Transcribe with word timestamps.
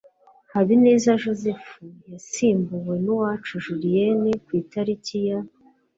HABINEZA 0.53 1.11
Joseph 1.21 1.67
yasimbuwe 2.11 2.95
na 3.03 3.09
UWACU 3.15 3.55
Julienne 3.65 4.31
ku 4.43 4.49
itariki 4.61 5.17
ya 5.27 5.39